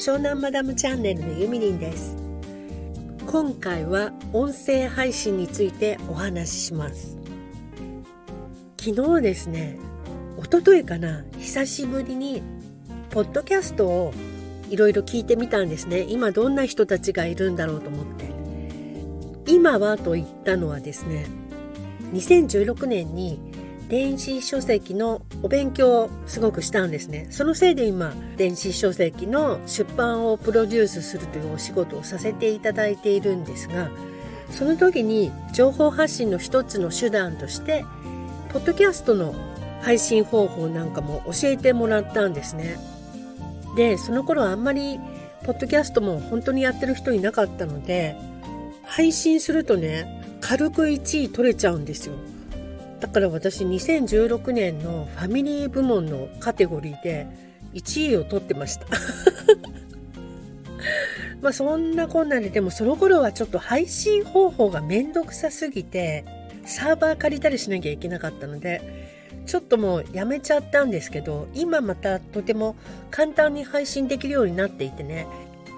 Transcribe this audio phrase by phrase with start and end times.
[0.00, 2.16] 湘南マダムチャンネルのゆみりんです。
[3.26, 7.18] 今回は音声配信についてお話しします。
[8.80, 9.78] 昨日ですね
[10.38, 12.42] 一昨日かな久しぶりに
[13.10, 14.14] ポッドキャストを
[14.70, 16.06] いろいろ聞いてみたんですね。
[16.08, 18.24] 今どんな人たちがいるんだろうと思って。
[19.52, 21.26] 今はと言ったのはですね
[22.14, 23.38] 2016年に
[23.90, 27.26] 電子書籍のお勉強をすごくしたんですね。
[27.30, 33.90] そのせいで今電子書籍の出版をプロデュースするというお仕事をさせていただいているんですが
[34.48, 37.84] その時に情報発信の一つの手段として
[38.52, 39.34] ポッドキャストの
[39.82, 42.76] 配信方法なんかも教えてもらったんですね。
[43.76, 45.00] でその頃あんまり
[45.42, 48.14] ポッドキャストも本当にやってる人いなかったので
[48.84, 52.14] 配信するとね軽く1位取れちゃうんですよ。
[53.00, 57.26] だから私2016年のファミリー部門のカテゴリーで
[57.74, 58.86] 1位を取ってました。
[61.40, 66.24] まあそんなこんなででもその頃はちょっと配信方法がめんどくさすぎて
[66.66, 68.82] サーバー借りたりしなきゃいけなかったので
[69.46, 72.76] ちょっともうやめちゃったんですけど今またとても
[73.10, 75.26] 簡単に配信できるようになっていてね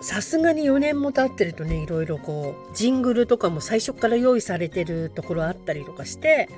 [0.03, 6.49] さすがに4年も経ってるとねいろいろこうジングルとかも最初から用意されてるところあったりとかして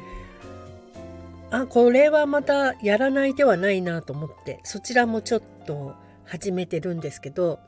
[1.54, 7.60] あこれはまたやらない手はないなと思ってそちらもちょっと始めてるんですけど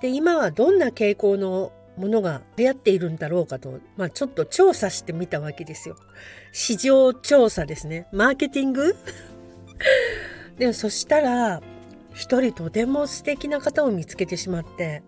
[0.00, 5.96] で今はどんな傾向のものが流行っているんだろうかと、まあ、ちょっと調査してみたわけですよ。
[6.52, 8.08] 市場調査ですね。
[8.12, 8.96] マーケティング？
[10.56, 11.60] でそしたら
[12.14, 15.02] 一人とても素敵な方を見つけてしまって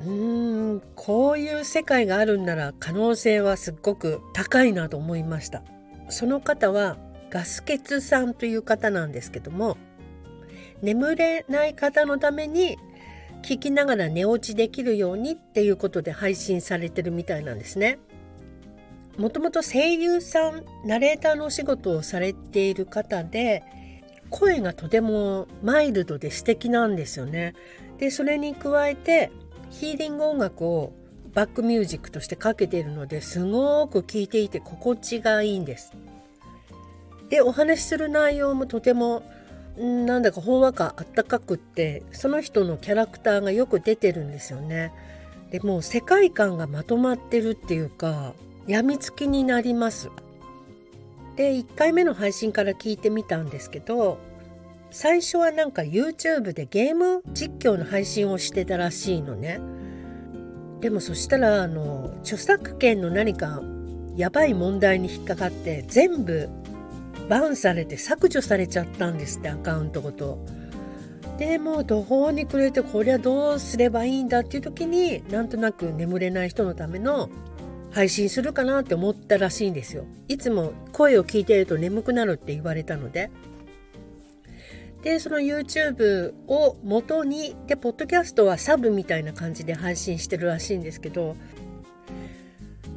[0.00, 5.62] うーんこういう世界があるんなら可能性はすっごく高いなと思いました。
[6.08, 6.96] その方は
[7.30, 9.76] ガスケツさんという方なんですけども
[10.82, 12.78] 眠れない方のために
[13.42, 17.98] 聞きながら寝落ちできるようにっていうことで配信されてるみたいなんですね。
[19.16, 23.62] もともと声優さんナレーターのお仕事をされている方で
[24.30, 27.54] 声がとてもマイルドで素敵なんですよね。
[27.98, 29.30] でそれに加えて
[29.70, 30.92] ヒーリング音楽を
[31.34, 35.92] バックミュージックとしてかけているのですごく聴いていて心地がいいんです。
[37.30, 39.22] でお話しする内容もとても
[39.78, 44.92] なんだかほんわかあったかくってその人のキャラクターがよく出てるんですよね。
[45.50, 48.34] でもう世界観がまとまってるっていうか
[48.66, 50.10] やみつきになります。
[51.36, 54.18] で1回目の配信から聞いてみたんですけど
[54.90, 59.60] 最初はなんか YouTube でゲーム実況の配信をしてたらしいのね。
[60.80, 63.62] でもそしたらあの著作権の何か
[64.16, 66.48] やばい問題に引っかかって全部
[67.30, 70.44] バンされて削除されちゃったんですってアカウントごと。
[71.38, 77.30] でもう途方に暮れてこりゃどうすればいいんだっていう時になんとなく眠れない人のための
[77.92, 80.06] 配信するかなって思ったらしいんですよ。
[80.26, 83.30] いつも声を聞いてると眠くなるって言われたので。
[85.04, 91.36] でその YouTube を元にでポッドキャストはサブみたいな感じで配信してるらしいんですけど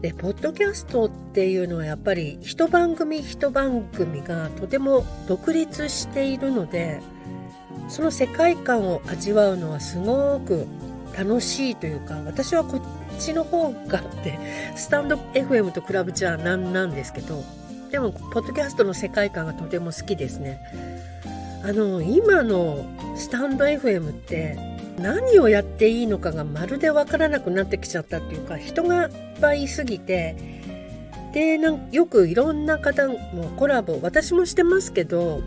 [0.04, 7.02] でポッドキャストっていうのはやっぱり一番組一番組がとても独立しているので
[7.88, 10.68] その世界観を味わうのはすごく
[11.18, 12.82] 楽しいというか私はこっ
[13.18, 14.38] ちの方がって
[14.76, 17.42] スタンド FM と比べちゃなんなんですけど
[17.90, 20.60] でもポッドキャストの世界観がとても好きですね。
[21.64, 22.84] あの今の
[23.16, 29.12] スタンド FM って何をやっていいのかがまるでわからなくなってきちゃったっていうか人がいっ
[29.42, 30.36] ぱいいすぎて
[31.34, 33.16] でなんよくいろんな方も
[33.58, 35.42] コラボ私もしてますけど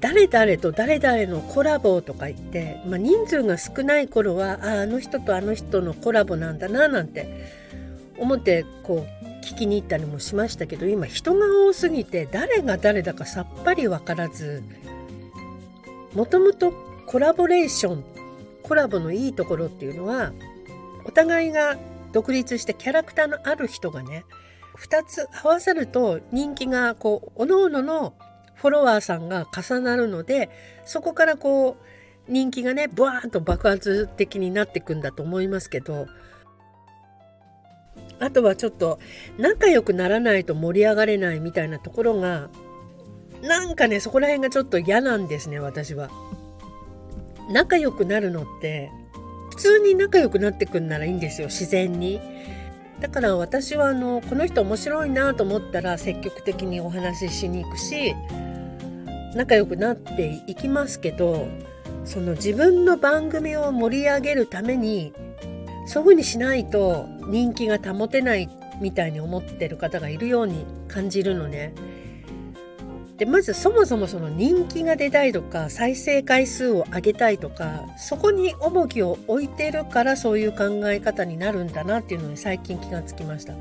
[0.00, 7.28] 誰々と誰々のコラボとか言って、まあ、人数が少ない頃はああの人とあの人のコラボなんだななんて
[8.16, 14.62] 思ってこう聞きに行ったりもしましたけど今人が多すぎて誰が誰だかさっぱり分からず
[16.14, 16.72] もともと
[17.06, 18.04] コラボレーション
[18.68, 20.32] コラボのいいところっていうのは
[21.04, 21.78] お互いが
[22.12, 24.24] 独立してキャラクターのある人がね
[24.78, 28.14] 2つ合わさると人気がこう各々の
[28.54, 30.50] フォロワーさんが重なるので
[30.84, 36.06] そこからこう人気がねブワーンと爆発的になっていくんだと思いますけど
[38.20, 38.98] あとはちょっと
[39.38, 42.50] 仲良くならないと盛り上がれないみたいなところが
[43.42, 46.10] なんかねそこら辺がちょっと嫌なんですね私は。
[47.50, 48.90] 仲良くなるのって
[49.50, 52.20] 普通に仲良くなってくんならいいんですよ自然に。
[53.00, 58.12] だから私はあのこの人面白いなと思ったら積極的にお話ししに行くし
[59.36, 61.46] 仲良くなっていきますけど
[62.04, 65.12] その自分の番組を盛り上げるために
[65.86, 68.48] そういうふうにしないと人気が保てない
[68.80, 71.74] みたいに思ってる方がいるように感じるのね。
[73.18, 83.54] でまずそもそもその人気が出たいとか再生回数を上げたいとかそこに重きを置いてるからそういう考え方になるんだなっていうのに最近気がつきました。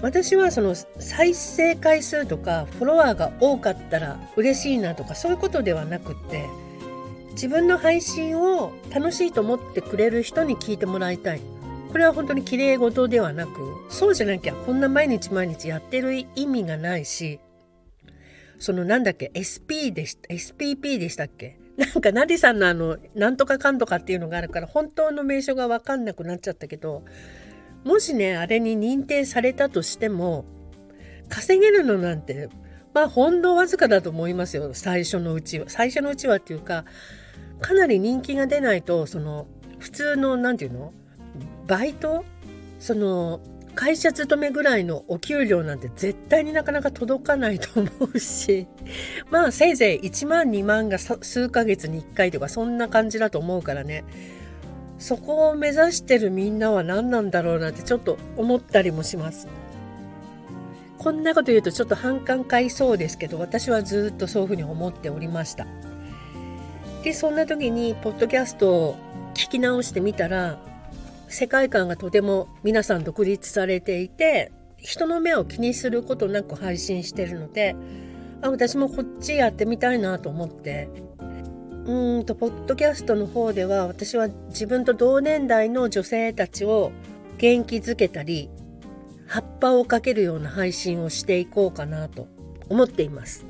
[0.00, 6.48] 私はその再生回数とかフォロワーが多かったら嬉しいなとかそういうことではなくって
[7.32, 11.40] 自分の配信を楽しいと思ってくれる人に聞いてもらいたい。
[11.90, 13.52] これは本当に綺麗事ではなく、
[13.90, 17.38] そうじゃなきゃこんな毎日毎日やってる意味がないし、
[18.62, 21.58] そのなんだっけ、SP でした、SPP でしたっけ？
[21.76, 27.02] なんかナディさんのあの、なんとかかんとかっていうのがあるから、本当の名称がわかんなくなっちゃったけど、
[27.82, 30.44] もしね、あれに認定されたとしても、
[31.28, 32.50] 稼げるのなんて、
[32.94, 35.64] まあほんのわずかだと思いますよ、最初のうちは。
[35.68, 36.84] 最初のうちはっていうか、
[37.60, 39.48] かなり人気が出ないとその
[39.80, 40.92] 普通の何て言うの？
[41.66, 42.24] バイト？
[42.78, 43.40] その
[43.74, 48.66] 会社勤めぐらいのお給料なんて絶対になかなか届かないと思うし
[49.30, 54.04] まあせいぜい1万2万が数ヶ月に1回とかそんな感じだと思うからね
[54.98, 59.48] そこを目指してるみんなは何なんだろうなってちょっと思ったりもします。
[60.98, 65.66] こんなこと言うとちょっと反感買いそうですけど私はずっとそういうふうに思っておりました。
[67.02, 68.96] でそんな時にポッドキャストを
[69.34, 70.60] 聞き直してみたら
[71.32, 77.74] 世界観がとても皆さん独立されていて人の目を気にすることなく配信してるので
[78.42, 80.88] あ私もこっちやってみたいなと思って
[81.86, 86.92] うんとポッドキャストの方では私は自分と同年代の女性たちを
[87.38, 88.50] 元気づけたり
[89.26, 92.28] 葉っぱをかけるような配信をしていこうかなと
[92.68, 93.46] 思っています。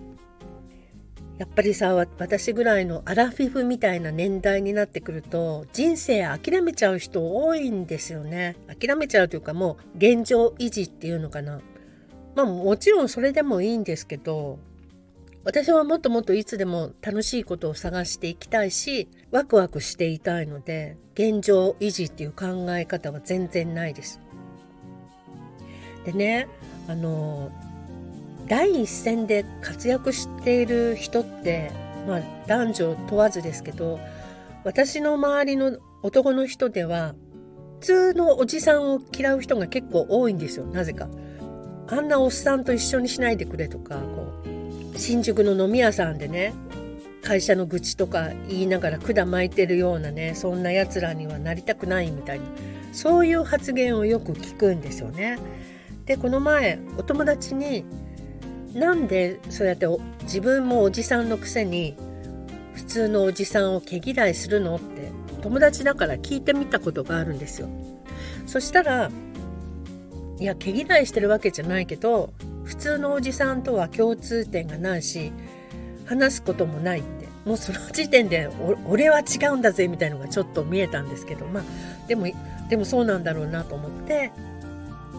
[1.43, 11.61] やっぱりさ私ぐらいのアラフィフみたいな年代になってくると人生諦めちゃう人多いんですよね諦めちゃうというかもう現状維持っていうのかな
[12.37, 14.61] まあもちろんそれでもいいんですけど
[15.43, 24.21] 私はもっともっといつでも楽しいことを探していきたいしワクワクしていたいので現状維持っていう考え方は全然ないです。
[26.05, 26.47] でね
[26.87, 27.51] あの
[28.53, 31.73] 第一線で活躍している人って、
[32.07, 33.99] まあ、男女問わずですけど
[34.63, 37.15] 私の周りの男の人では
[37.81, 41.09] 普通のおじさんを嫌う人が結構多いんですよなぜか。
[41.89, 46.53] あんなおっさんと一緒にしないでくれとかこう新宿の飲み屋さんでね
[47.23, 52.45] 会社の愚痴とか言いながら管巻いてるようなねそんなやつらにはなりたくないみたいな
[52.93, 55.39] そういう発言をよく聞くんですよね。
[56.05, 57.87] でこの前お友達に
[58.75, 59.87] なんでそうやって
[60.23, 61.97] 自分もおじさんのくせに
[62.75, 67.69] 普通のおじさんを毛嫌いするのって友達だから聞いてみたことがあるんですよ。
[68.47, 69.11] そしたら
[70.39, 72.33] いや毛嫌いしてるわけじゃないけど
[72.65, 75.33] 普通のおじさんとは共通点がないし
[76.07, 78.49] 話すこともないってもうその時点で
[78.89, 81.63] 俺は違うんだぜみたいのがちょっと見えたんですけどまあ
[82.09, 82.27] でも
[82.69, 84.33] でもそうなんだろうなと思って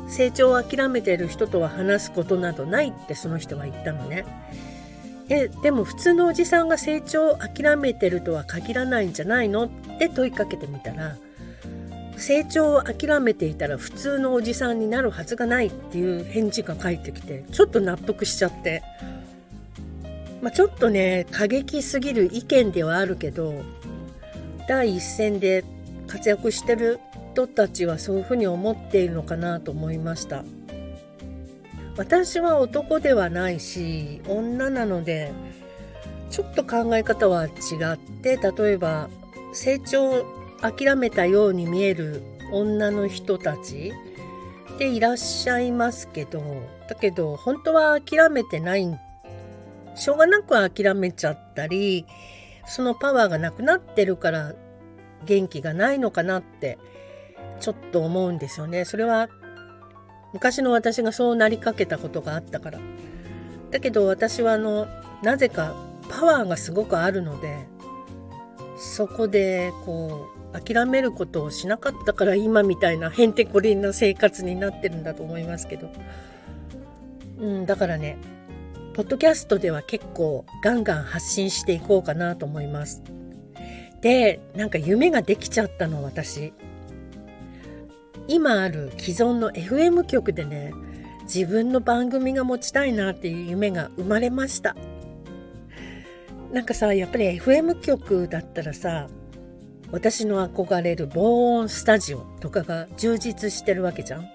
[0.08, 4.26] 成長を諦めている人とは話すことなどないってその人は言ったのね。
[5.30, 11.16] えでも普通のおじさんが成長を諦めてるとは限らないんじゃないのって問いかけてみたら
[12.18, 18.83] 成長を諦めていたら普通のおじさんになるはずがないっていう返事が返ってきてちょっと納得しちゃって、
[20.42, 23.64] まあ、ちょっとね過激すぎる意見ではあるけど
[24.68, 25.64] 第一線で
[26.07, 27.00] 活躍してる
[27.33, 30.44] 人たちはそういうふうに思っているのかなと思いました。
[31.97, 35.31] 私は男ではないし女なので
[36.31, 37.49] ちょっと考え方は違
[37.94, 39.09] って例えば
[39.54, 40.25] 成長
[40.61, 43.94] 諦めたように見える女の人たち
[44.80, 46.42] でいらっしゃいますけど
[46.90, 48.99] だけど本当は諦めてない
[49.95, 52.07] しょうがなく諦めちゃったり
[52.66, 54.54] そのパワーがなくなってるから
[55.25, 56.80] 元気がないのかなって
[57.59, 58.85] ちょっと思うんですよね。
[58.85, 59.30] それは
[60.33, 62.80] 昔の私がそうなりかけたことがあったから。
[63.71, 64.88] だけど私はあの
[65.23, 65.76] なぜか
[66.09, 67.66] パワーがすごくあるので
[68.78, 75.90] そこでこう諦めることをしなかったから今みたいなへんてこりんな生活になってるんだと思いますけど、
[77.40, 78.18] うん、だからね
[78.94, 83.02] ポッドキャストでは結構ガンガン発信していこうかなと思います。
[84.02, 86.54] でなんか夢ができちゃったの私。
[88.27, 90.73] 今ある既存の FM 局でね
[91.23, 94.75] 自分の番組が持ちたいなっていう夢が生まれました
[96.51, 99.07] なんかさやっぱり FM 局だったらさ
[99.92, 104.27] 私の憧れる防音スタジオとかが充実してるわけじゃん。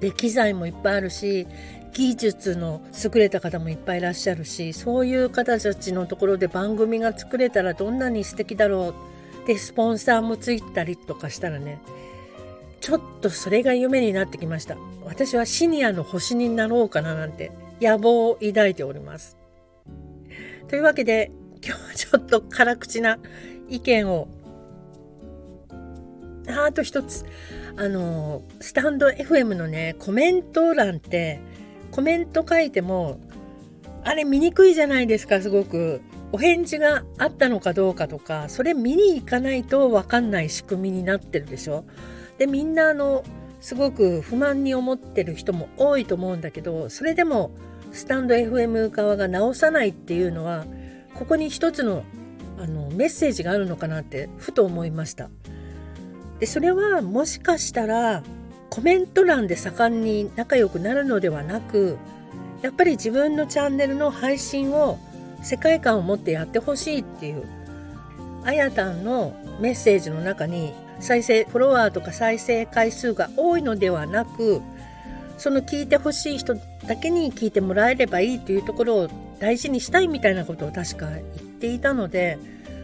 [0.00, 1.46] で機材もいっぱいあるし
[1.92, 8.94] 技術の優れた方もいっぱいいらっしゃるしそういう方たちのところで番組が作れたらどんなに素敵だろ
[9.44, 11.78] うでスポンサーもついたりとかしたらね
[12.80, 14.76] ちょっとそれが夢になってきました。
[15.04, 19.36] 私はシニアの星になろうかななんて野望を抱いております。
[20.68, 21.30] というわけで
[21.64, 23.18] 今日はちょっと辛口な
[23.68, 24.28] 意見を
[26.48, 27.24] あと一つ
[27.76, 31.40] あのスタンド FM のねコメント欄って
[31.90, 33.20] コメント書いても
[34.04, 36.00] あれ見にくいじゃないですかすごく。
[36.32, 41.84] お返事があったのかどうかとかそれ見に行かないと分かんない仕組みになってるでしょ。
[42.40, 43.22] でみんなあの
[43.60, 47.50] すごく不満に思ってる人も多いと思うんだけどそれでも
[47.92, 50.64] スタンド FM 側が直さないっていうのは
[51.14, 52.02] ここに一つの
[52.58, 55.28] あのメッセージがあるのかなってふと思いました。
[56.38, 58.22] でそれはもしかしたら
[58.70, 61.98] コメント欄で盛んに仲良くなるのではなく
[62.62, 64.98] やっぱり自分のチャンネルの配信を
[65.42, 67.44] 世界観を持ってやってほしいっていう
[68.44, 74.62] あやたんのメッセージの中に再生フォロワーとか再生回数が多いのではなく
[75.38, 81.22] その聞いてほしい人だけに聞いてもらえればいいというところを大事にしたいみたいなことを確か言っ
[81.58, 82.38] ていたので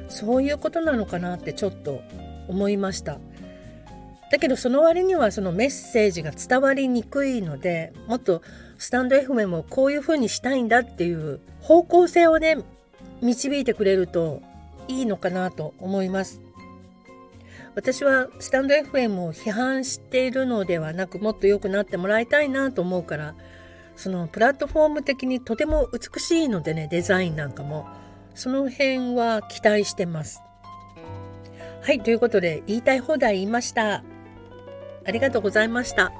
[0.08, 2.00] そういうことなのかなってちょっと
[2.48, 3.18] 思いました。
[4.30, 8.42] だけどその割にはそのメッセージが伝わりにくいのでもっと
[8.78, 12.58] スタンド FM をこういうふうにしたいんだっていう方向性をね
[13.22, 14.42] 導いてくれると
[14.88, 16.45] いいのかなと思います。
[17.76, 23.34] 私はスタンド FM を批判しているのではなくもっと良くなってもらいたいなと思うから
[23.96, 27.86] そのプラットフォーム的にとても美しいのでねデザインなんかも
[28.34, 30.42] その辺は期待してます。
[31.82, 34.02] はいということで言いたい放題言いました。
[35.06, 36.12] ありがとうございました。